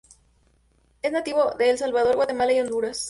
[1.03, 2.99] Es nativo de El Salvador, Guatemala y Honduras.